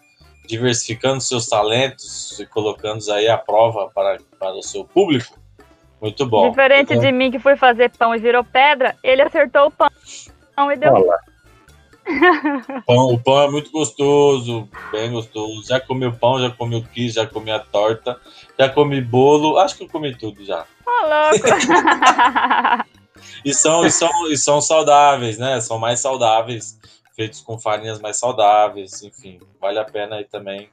Diversificando 0.47 1.21
seus 1.21 1.47
talentos 1.47 2.39
e 2.39 2.45
colocando 2.45 3.09
aí 3.11 3.29
à 3.29 3.37
prova 3.37 3.89
para, 3.93 4.17
para 4.39 4.55
o 4.55 4.63
seu 4.63 4.83
público. 4.83 5.39
Muito 6.01 6.25
bom. 6.25 6.50
Diferente 6.50 6.98
de 6.98 7.12
mim 7.12 7.29
que 7.29 7.38
fui 7.39 7.55
fazer 7.55 7.91
pão 7.91 8.15
e 8.15 8.20
virou 8.20 8.43
pedra, 8.43 8.96
ele 9.03 9.22
acertou 9.22 9.67
o 9.67 9.72
pão 9.72 10.72
e 10.72 10.75
deu. 10.75 10.93
Pão, 12.88 13.13
o 13.13 13.20
pão 13.20 13.41
é 13.43 13.51
muito 13.51 13.72
gostoso, 13.72 14.67
bem 14.91 15.12
gostoso. 15.12 15.63
Já 15.67 15.79
comi 15.79 16.08
o 16.08 16.12
pão, 16.17 16.39
já 16.41 16.50
comi 16.50 16.75
o 16.77 16.84
queijo, 16.84 17.13
já 17.13 17.27
comi 17.27 17.51
a 17.51 17.60
torta, 17.60 18.20
já 18.58 18.67
comi 18.67 19.00
bolo. 19.00 19.60
Acho 19.60 19.77
que 19.77 19.84
eu 19.84 19.88
comi 19.89 20.17
tudo 20.17 20.43
já. 20.43 20.65
Ô, 20.86 21.08
louco! 21.08 21.46
e, 23.46 23.53
são, 23.53 23.86
e, 23.86 23.91
são, 23.91 24.10
e 24.31 24.38
são 24.38 24.60
saudáveis, 24.60 25.38
né? 25.38 25.62
São 25.62 25.77
mais 25.77 26.00
saudáveis, 26.00 26.79
feitos 27.15 27.41
com 27.41 27.60
farinhas 27.60 28.01
mais 28.01 28.17
saudáveis. 28.17 29.03
Enfim, 29.03 29.39
vale 29.60 29.77
a 29.77 29.86
pena 29.86 30.15
aí 30.15 30.25
também 30.25 30.70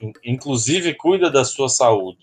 in- 0.00 0.12
inclusive 0.24 0.94
cuida 0.94 1.30
da 1.30 1.44
sua 1.44 1.68
saúde. 1.68 2.18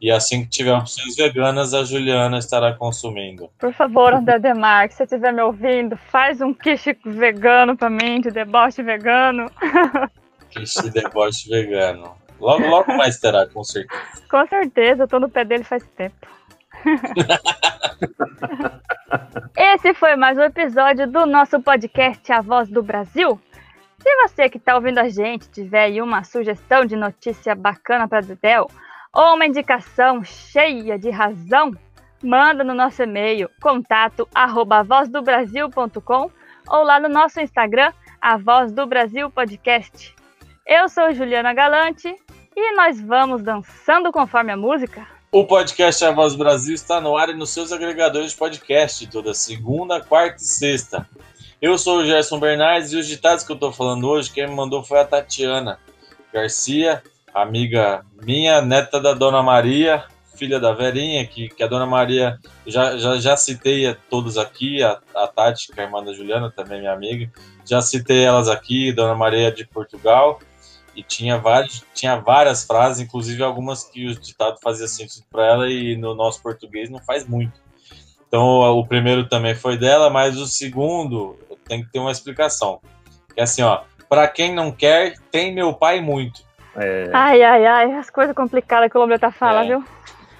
E 0.00 0.10
assim 0.10 0.44
que 0.44 0.50
tiver 0.50 0.72
opções 0.72 1.16
veganas, 1.16 1.72
a 1.72 1.84
Juliana 1.84 2.38
estará 2.38 2.74
consumindo. 2.74 3.48
Por 3.58 3.72
favor, 3.72 4.12
André 4.12 4.38
Demar, 4.38 4.90
se 4.90 4.96
você 4.96 5.04
estiver 5.04 5.32
me 5.32 5.42
ouvindo, 5.42 5.96
faz 5.96 6.40
um 6.40 6.52
quiche 6.52 6.96
vegano 7.04 7.76
pra 7.76 7.88
mim, 7.88 8.20
de 8.20 8.30
deboche 8.30 8.82
vegano. 8.82 9.50
Quiche 10.50 10.90
deboche 10.90 11.48
vegano. 11.48 12.14
Logo, 12.38 12.66
logo 12.66 12.96
mais 12.96 13.18
terá, 13.18 13.46
com 13.46 13.64
certeza. 13.64 14.02
Com 14.30 14.46
certeza, 14.46 15.04
eu 15.04 15.08
tô 15.08 15.18
no 15.18 15.28
pé 15.28 15.44
dele 15.44 15.64
faz 15.64 15.84
tempo. 15.96 16.26
Esse 19.56 19.94
foi 19.94 20.16
mais 20.16 20.36
um 20.36 20.42
episódio 20.42 21.10
do 21.10 21.24
nosso 21.26 21.60
podcast 21.60 22.30
A 22.32 22.40
Voz 22.40 22.68
do 22.68 22.82
Brasil. 22.82 23.40
Se 23.98 24.16
você 24.22 24.50
que 24.50 24.58
está 24.58 24.74
ouvindo 24.74 24.98
a 24.98 25.08
gente 25.08 25.48
tiver 25.48 25.84
aí 25.84 26.02
uma 26.02 26.24
sugestão 26.24 26.84
de 26.84 26.94
notícia 26.94 27.54
bacana 27.54 28.06
para 28.06 28.20
Dedel 28.20 28.68
ou 29.14 29.34
uma 29.34 29.46
indicação 29.46 30.24
cheia 30.24 30.98
de 30.98 31.08
razão, 31.08 31.72
manda 32.22 32.64
no 32.64 32.74
nosso 32.74 33.02
e-mail 33.02 33.48
contato 33.62 34.28
arroba 34.34 34.84
ou 36.66 36.82
lá 36.82 36.98
no 36.98 37.08
nosso 37.08 37.40
Instagram, 37.40 37.92
A 38.20 38.36
Voz 38.36 38.72
do 38.72 38.86
Brasil 38.86 39.30
Podcast. 39.30 40.14
Eu 40.66 40.88
sou 40.88 41.12
Juliana 41.12 41.54
Galante 41.54 42.12
e 42.56 42.76
nós 42.76 43.00
vamos 43.00 43.42
dançando 43.42 44.10
conforme 44.10 44.52
a 44.52 44.56
música. 44.56 45.06
O 45.30 45.44
podcast 45.44 46.04
A 46.04 46.10
Voz 46.10 46.32
do 46.32 46.38
Brasil 46.38 46.74
está 46.74 47.00
no 47.00 47.16
ar 47.16 47.28
e 47.28 47.34
nos 47.34 47.50
seus 47.50 47.70
agregadores 47.70 48.32
de 48.32 48.36
podcast, 48.36 49.06
toda 49.08 49.34
segunda, 49.34 50.00
quarta 50.00 50.42
e 50.42 50.46
sexta. 50.46 51.08
Eu 51.60 51.78
sou 51.78 51.98
o 51.98 52.04
Gerson 52.04 52.40
Bernardes 52.40 52.92
e 52.92 52.96
os 52.96 53.06
ditados 53.06 53.44
que 53.44 53.52
eu 53.52 53.58
tô 53.58 53.70
falando 53.70 54.08
hoje, 54.08 54.32
quem 54.32 54.48
me 54.48 54.54
mandou 54.54 54.82
foi 54.82 55.00
a 55.00 55.04
Tatiana 55.04 55.78
Garcia, 56.32 57.02
amiga 57.34 58.04
minha, 58.22 58.62
neta 58.62 59.00
da 59.00 59.12
Dona 59.12 59.42
Maria, 59.42 60.04
filha 60.36 60.60
da 60.60 60.72
Verinha, 60.72 61.26
que, 61.26 61.48
que 61.48 61.62
a 61.62 61.66
Dona 61.66 61.86
Maria, 61.86 62.38
já, 62.66 62.96
já, 62.96 63.16
já 63.16 63.36
citei 63.36 63.86
a 63.86 63.96
todos 64.08 64.38
aqui, 64.38 64.82
a, 64.82 64.98
a 65.14 65.26
Tati, 65.26 65.72
que 65.72 65.80
é 65.80 65.82
a 65.82 65.86
irmã 65.86 66.02
da 66.02 66.12
Juliana, 66.12 66.50
também 66.50 66.80
minha 66.80 66.92
amiga, 66.92 67.30
já 67.64 67.80
citei 67.80 68.24
elas 68.24 68.48
aqui, 68.48 68.92
Dona 68.92 69.14
Maria 69.14 69.50
de 69.50 69.66
Portugal, 69.66 70.38
e 70.94 71.02
tinha, 71.02 71.36
vários, 71.38 71.84
tinha 71.92 72.16
várias 72.16 72.64
frases, 72.64 73.00
inclusive 73.00 73.42
algumas 73.42 73.84
que 73.84 74.06
o 74.06 74.14
ditado 74.14 74.58
fazia 74.62 74.86
sentido 74.86 75.24
para 75.30 75.44
ela 75.44 75.68
e 75.68 75.96
no 75.96 76.14
nosso 76.14 76.40
português 76.40 76.88
não 76.88 77.00
faz 77.00 77.26
muito. 77.26 77.64
Então 78.28 78.60
o 78.60 78.86
primeiro 78.86 79.28
também 79.28 79.54
foi 79.54 79.76
dela, 79.76 80.08
mas 80.08 80.38
o 80.38 80.46
segundo 80.46 81.36
tem 81.66 81.84
que 81.84 81.90
ter 81.90 81.98
uma 81.98 82.12
explicação. 82.12 82.80
Que 83.34 83.40
é 83.40 83.42
assim, 83.42 83.62
ó, 83.62 83.82
para 84.08 84.28
quem 84.28 84.54
não 84.54 84.70
quer, 84.70 85.18
tem 85.30 85.52
meu 85.52 85.74
pai 85.74 86.00
muito. 86.00 86.42
É, 86.76 87.10
Ai, 87.12 87.42
ai, 87.42 87.66
ai, 87.66 87.92
as 87.94 88.10
coisas 88.10 88.34
complicadas 88.34 88.90
que 88.90 88.96
o 88.96 89.00
Lombre 89.00 89.18
tá 89.18 89.30
falando, 89.30 89.64
É. 89.64 89.68
viu? 89.76 89.84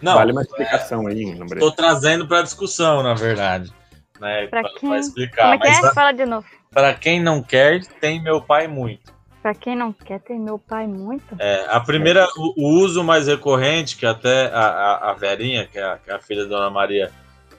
Não, 0.02 0.14
vale 0.14 0.32
uma 0.32 0.42
explicação 0.42 1.06
aí, 1.06 1.24
lembrei. 1.24 1.60
tô 1.60 1.70
trazendo 1.72 2.26
para 2.26 2.42
discussão, 2.42 3.02
na 3.02 3.14
verdade, 3.14 3.72
né, 4.20 4.46
Pra 4.48 4.62
pra, 4.62 4.70
quem? 4.78 4.90
pra 4.90 4.98
explicar. 4.98 5.42
Como 5.42 5.54
é 5.54 5.58
que 5.58 5.86
é? 5.86 5.94
Fala 5.94 6.12
de 6.12 6.26
novo. 6.26 6.46
para 6.70 6.92
quem 6.94 7.20
não 7.22 7.42
quer, 7.42 7.80
tem 8.00 8.20
meu 8.22 8.40
pai 8.40 8.66
muito. 8.68 9.14
Pra 9.40 9.54
quem 9.54 9.76
não 9.76 9.92
quer 9.92 10.20
ter 10.20 10.38
meu 10.38 10.58
pai 10.58 10.86
muito. 10.86 11.36
É, 11.38 11.66
a 11.68 11.78
primeira, 11.78 12.26
o, 12.36 12.54
o 12.56 12.80
uso 12.80 13.04
mais 13.04 13.26
recorrente, 13.28 13.96
que 13.96 14.06
até 14.06 14.46
a, 14.46 14.60
a, 14.60 15.10
a 15.10 15.14
Verinha, 15.14 15.66
que 15.66 15.78
é 15.78 15.84
a, 15.84 15.98
que 15.98 16.10
é 16.10 16.14
a 16.14 16.18
filha 16.18 16.44
da 16.44 16.56
Dona 16.56 16.70
Maria, 16.70 17.10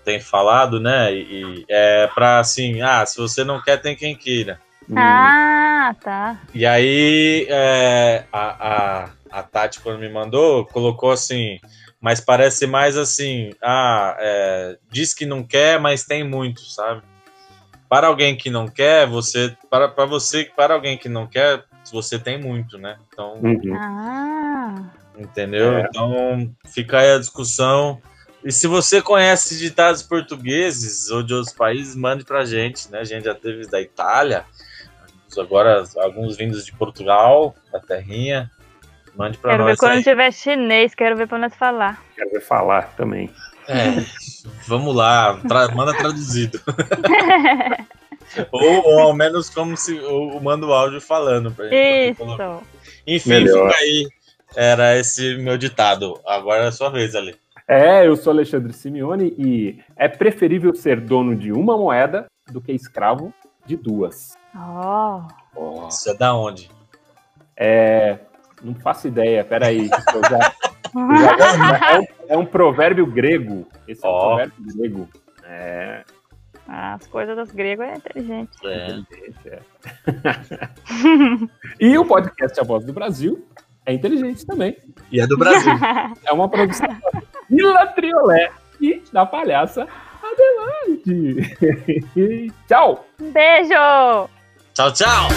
tem 0.04 0.20
falado, 0.20 0.80
né? 0.80 1.14
E, 1.14 1.60
e 1.62 1.66
é 1.70 2.08
pra 2.14 2.40
assim, 2.40 2.82
ah, 2.82 3.06
se 3.06 3.18
você 3.18 3.44
não 3.44 3.62
quer, 3.62 3.78
tem 3.78 3.96
quem 3.96 4.16
queira. 4.16 4.60
Ah, 4.96 5.96
tá. 6.02 6.42
E 6.54 6.66
aí 6.66 7.48
é, 7.50 8.26
a, 8.32 8.68
a, 8.68 9.10
a 9.32 9.44
Tati, 9.44 9.80
quando 9.80 10.00
me 10.00 10.10
mandou, 10.10 10.66
colocou 10.66 11.12
assim, 11.12 11.60
mas 12.00 12.20
parece 12.20 12.68
mais 12.68 12.98
assim, 12.98 13.52
ah, 13.62 14.16
é, 14.20 14.78
diz 14.92 15.14
que 15.14 15.26
não 15.26 15.44
quer, 15.44 15.80
mas 15.80 16.04
tem 16.04 16.24
muito, 16.24 16.62
sabe? 16.62 17.02
Para 17.90 18.08
alguém 18.08 18.36
que 18.36 18.50
não 18.50 18.68
quer, 18.68 19.08
você. 19.08 19.56
Para, 19.70 19.88
para 19.88 20.06
você, 20.06 20.52
para 20.56 20.74
alguém 20.74 20.98
que 20.98 21.08
não 21.08 21.28
quer, 21.28 21.64
você 21.92 22.18
tem 22.20 22.40
muito, 22.40 22.78
né? 22.78 22.98
Então. 23.08 23.40
uhum. 23.42 23.76
Ah. 23.76 24.92
Entendeu? 25.18 25.78
É. 25.78 25.82
Então 25.82 26.54
fica 26.66 27.00
aí 27.00 27.12
a 27.12 27.20
discussão. 27.20 28.02
E 28.44 28.52
se 28.52 28.68
você 28.68 29.02
conhece 29.02 29.58
ditados 29.58 30.04
portugueses 30.04 31.10
ou 31.10 31.24
de 31.24 31.34
outros 31.34 31.54
países, 31.54 31.96
mande 31.96 32.24
pra 32.24 32.46
gente, 32.46 32.92
né? 32.92 33.00
A 33.00 33.04
gente 33.04 33.26
já 33.26 33.34
teve 33.34 33.68
da 33.68 33.82
Itália, 33.82 34.46
agora 35.38 35.84
alguns 35.98 36.36
vindos 36.38 36.66
de 36.66 36.72
Portugal, 36.74 37.56
da 37.72 37.80
terrinha. 37.80 38.50
Mande 39.16 39.38
pra 39.38 39.52
Quero 39.52 39.64
ver 39.64 39.70
nós 39.72 39.80
quando 39.80 39.94
aí. 39.94 40.04
tiver 40.04 40.32
chinês, 40.34 40.94
quero 40.94 41.16
ver 41.16 41.28
pra 41.28 41.38
nós 41.38 41.56
falar. 41.56 42.04
Quero 42.16 42.32
ver 42.32 42.42
falar 42.42 42.94
também. 42.98 43.30
É, 43.68 44.04
vamos 44.68 44.96
lá, 44.96 45.40
tra- 45.48 45.70
manda 45.70 45.94
traduzido. 45.98 46.60
ou, 48.52 48.86
ou 48.86 49.00
ao 49.00 49.14
menos 49.14 49.50
como 49.50 49.76
se 49.78 50.00
ou 50.00 50.40
manda 50.42 50.66
o 50.66 50.74
áudio 50.74 51.00
falando 51.02 51.52
pra 51.52 51.68
gente. 51.68 52.12
Isso. 52.22 52.62
Enfim, 53.08 53.30
Melhor. 53.30 53.70
fica 53.72 53.82
aí. 53.84 54.08
Era 54.56 54.98
esse 54.98 55.38
meu 55.38 55.58
ditado. 55.58 56.20
Agora 56.26 56.64
é 56.64 56.68
a 56.68 56.72
sua 56.72 56.90
vez, 56.90 57.16
Ali. 57.16 57.36
É, 57.68 58.06
eu 58.08 58.16
sou 58.16 58.32
Alexandre 58.32 58.72
Simeone 58.74 59.34
e 59.38 59.80
é 59.98 60.08
preferível 60.08 60.74
ser 60.76 61.00
dono 61.02 61.36
de 61.36 61.52
uma 61.52 61.76
moeda 61.78 62.26
do 62.52 62.62
que 62.62 62.72
escravo 62.72 63.34
de 63.66 63.76
duas. 63.78 64.38
Ó. 64.56 65.28
Oh. 65.56 65.88
Isso 65.88 66.10
é 66.10 66.14
da 66.14 66.34
onde? 66.36 66.70
É, 67.58 68.20
não 68.64 68.76
faço 68.76 69.08
ideia, 69.08 69.44
peraí. 69.44 69.90
eu 70.14 70.22
já- 70.30 70.54
eu 70.94 71.18
já- 71.18 71.92
é, 71.92 72.00
um, 72.00 72.06
é 72.30 72.38
um 72.38 72.46
provérbio 72.46 73.06
grego. 73.06 73.68
Esse 73.88 74.06
é 74.06 74.10
um 74.10 74.20
provérbio 74.20 74.56
grego. 74.76 75.10
É, 75.44 76.04
As 76.68 77.06
coisas 77.08 77.36
dos 77.36 77.52
gregos 77.52 77.86
é 77.86 77.94
inteligente. 77.96 78.52
É. 78.66 78.88
inteligente, 78.92 79.50
é. 79.50 79.60
e 81.80 81.98
o 81.98 82.06
podcast 82.06 82.60
A 82.60 82.64
Voz 82.64 82.84
do 82.86 82.94
Brasil 82.94 83.46
é 83.86 83.94
inteligente 83.94 84.46
também. 84.46 84.76
E 85.12 85.20
é 85.22 85.28
do 85.28 85.38
Brasil. 85.38 85.72
É 86.26 86.34
uma 86.34 86.50
produção 86.50 86.88
da 86.88 87.22
Vila 87.50 87.86
Triolé 87.88 88.52
e 88.82 89.02
da 89.14 89.26
palhaça 89.26 89.88
Adelaide. 90.66 92.52
Tchau! 92.68 93.06
Beijo! 93.20 94.30
tchau, 94.74 94.92
tchau! 94.92 95.30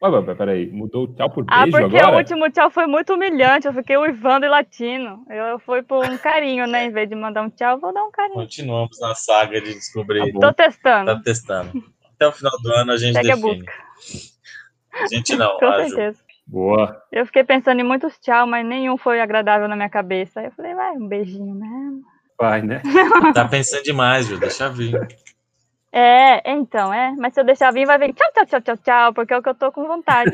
Ué, 0.00 0.34
peraí, 0.36 0.70
mudou 0.70 1.04
o 1.04 1.08
tchau 1.14 1.28
por 1.28 1.44
Ah, 1.48 1.62
beijo 1.64 1.76
porque 1.80 1.96
agora? 1.96 2.14
o 2.14 2.18
último 2.18 2.48
tchau 2.52 2.70
foi 2.70 2.86
muito 2.86 3.14
humilhante. 3.14 3.66
Eu 3.66 3.72
fiquei 3.74 3.96
uivando 3.96 4.46
e 4.46 4.48
latino. 4.48 5.24
Eu 5.28 5.58
fui 5.58 5.82
por 5.82 6.08
um 6.08 6.16
carinho, 6.16 6.68
né? 6.68 6.84
Em 6.84 6.92
vez 6.92 7.08
de 7.08 7.16
mandar 7.16 7.42
um 7.42 7.50
tchau, 7.50 7.80
vou 7.80 7.92
dar 7.92 8.04
um 8.04 8.10
carinho. 8.12 8.34
Continuamos 8.36 8.96
na 9.00 9.14
saga 9.16 9.60
de 9.60 9.74
descobrir. 9.74 10.32
Tá. 10.34 10.38
Tô 10.40 10.52
testando. 10.52 11.06
Tá 11.16 11.20
testando. 11.20 11.72
Até 12.14 12.28
o 12.28 12.32
final 12.32 12.52
do 12.62 12.72
ano 12.74 12.92
a 12.92 12.96
gente 12.96 13.14
Segue 13.14 13.32
a 13.32 13.34
define. 13.34 13.56
busca. 13.58 13.72
A 14.92 15.06
gente 15.08 15.36
não, 15.36 15.58
Com 15.58 15.66
a 15.66 15.82
Ju. 15.82 15.88
certeza. 15.88 16.27
Boa. 16.48 17.02
Eu 17.12 17.26
fiquei 17.26 17.44
pensando 17.44 17.78
em 17.78 17.84
muitos 17.84 18.18
tchau, 18.18 18.46
mas 18.46 18.64
nenhum 18.64 18.96
foi 18.96 19.20
agradável 19.20 19.68
na 19.68 19.76
minha 19.76 19.90
cabeça. 19.90 20.40
Aí 20.40 20.46
eu 20.46 20.52
falei, 20.52 20.74
vai, 20.74 20.92
um 20.92 21.06
beijinho 21.06 21.54
mesmo. 21.54 22.02
Vai, 22.40 22.62
né? 22.62 22.80
Tá 23.34 23.46
pensando 23.46 23.82
demais, 23.82 24.26
Ju. 24.26 24.38
Deixa 24.38 24.70
vir. 24.70 25.06
É, 25.92 26.50
então, 26.50 26.92
é. 26.92 27.14
Mas 27.18 27.34
se 27.34 27.40
eu 27.40 27.44
deixar 27.44 27.70
vir, 27.70 27.86
vai 27.86 27.98
vir 27.98 28.14
tchau, 28.14 28.30
tchau, 28.32 28.46
tchau, 28.46 28.60
tchau, 28.62 28.76
tchau, 28.78 29.12
porque 29.12 29.34
é 29.34 29.36
o 29.36 29.42
que 29.42 29.48
eu 29.50 29.54
tô 29.54 29.70
com 29.70 29.86
vontade. 29.86 30.32